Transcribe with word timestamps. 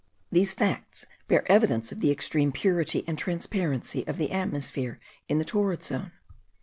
These 0.31 0.55
facts 0.55 1.05
bear 1.27 1.45
evidence 1.47 1.91
of 1.91 1.99
the 1.99 2.09
extreme 2.09 2.51
purity 2.51 3.03
and 3.05 3.19
transparency 3.19 4.03
of 4.07 4.17
the 4.17 4.31
atmosphere 4.31 4.99
in 5.29 5.37
the 5.37 5.45
torrid 5.45 5.83
zone. 5.83 6.11